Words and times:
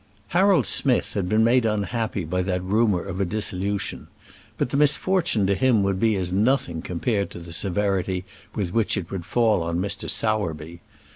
Harold 0.29 0.65
Smith 0.65 1.13
had 1.13 1.29
been 1.29 1.43
made 1.43 1.63
unhappy 1.63 2.25
by 2.25 2.41
that 2.41 2.63
rumour 2.63 3.03
of 3.03 3.19
a 3.21 3.23
dissolution; 3.23 4.07
but 4.57 4.71
the 4.71 4.75
misfortune 4.77 5.45
to 5.45 5.53
him 5.53 5.83
would 5.83 5.99
be 5.99 6.15
as 6.15 6.33
nothing 6.33 6.81
compared 6.81 7.29
to 7.29 7.37
the 7.37 7.53
severity 7.53 8.25
with 8.55 8.73
which 8.73 8.97
it 8.97 9.11
would 9.11 9.25
fall 9.27 9.61
on 9.61 9.77
Mr. 9.77 10.09
Sowerby. 10.09 10.81